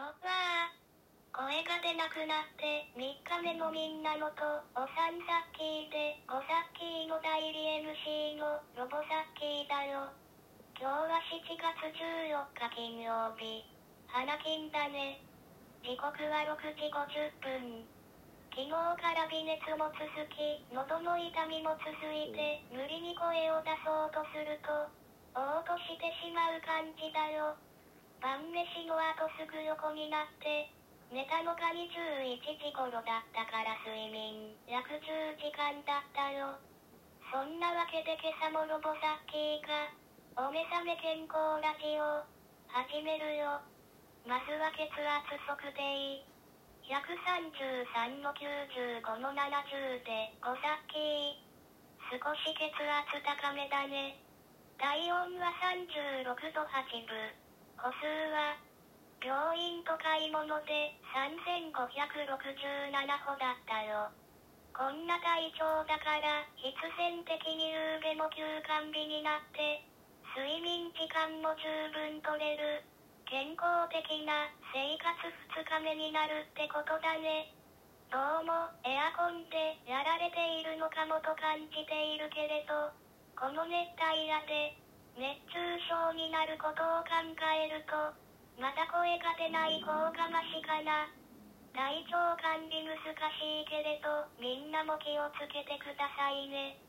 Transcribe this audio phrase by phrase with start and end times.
[0.00, 0.72] わあ、
[1.28, 4.40] 声が出なくなって3日目のみんなのと、
[4.72, 10.08] おさんさっきーで、ごさっきーの代理 MC のロボさっきーだよ。
[10.72, 13.68] 今日は7月14日金曜日。
[14.08, 15.20] 花金だね。
[15.84, 17.84] 時刻は6時50分。
[18.56, 24.88] 昨日から微熱も続き、喉の痛みも続いて、無理に声を出そうとすると、
[25.36, 27.52] おうとしてしまう感じだよ。
[28.20, 30.68] 晩飯の後すぐ横になって、
[31.08, 36.60] 寝たのが21時頃だったから睡眠約10時間だったよ。
[37.32, 39.96] そんなわけで今朝もロボサッキーが、
[40.36, 42.28] お目覚め健康ラジオ、
[42.68, 43.64] 始めるよ。
[44.28, 45.80] まずは血圧測定。
[46.92, 52.20] 133の95の70で5サッキー。
[52.20, 54.20] 少し血圧高めだね。
[54.76, 57.49] 体温は36度8分。
[57.80, 58.60] 歩数は、
[59.24, 61.72] 病院と買い物で3567
[63.24, 64.12] 歩だったよ。
[64.76, 69.80] こんな体調だから、必然的に夕べも休館日になって、
[70.36, 71.64] 睡眠時間も十
[71.96, 72.84] 分取れる。
[73.24, 75.16] 健康的な生活
[75.56, 77.48] 2日目になるってことだね。
[78.12, 82.92] どうも、エアコンでやられているのかもと感じているけれど、
[83.40, 84.76] この熱帯夜で、
[85.20, 87.92] 熱中症になることを考えると、
[88.56, 91.12] まだ声が出ない方がマシかな。
[91.76, 96.80] 体調管理難しいけれど、みんなも気をつけてくださいね。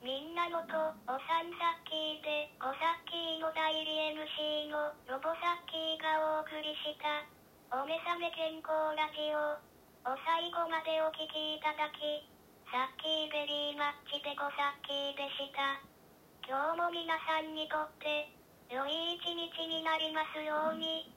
[0.00, 7.28] みんなのと、おさんさっきーで、ごさっきーの代理 MC の、ロボさっきーがお送りした、
[7.68, 9.60] お目覚め健康ラジオ、
[10.08, 12.24] を最後までお聞きいただき、
[12.72, 15.93] さっきーベリーマッチでごさっきーでした。
[16.46, 18.28] 今日も皆さんにとって、
[18.68, 21.08] 良い一日になりますように。